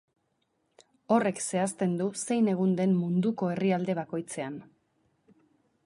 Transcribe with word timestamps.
Horrek 1.15 1.41
zehazten 1.43 1.93
du 1.99 2.07
zein 2.23 2.49
egun 2.55 2.73
den 2.81 2.97
munduko 3.03 3.51
herrialde 3.53 3.99
bakoitzean. 4.01 4.61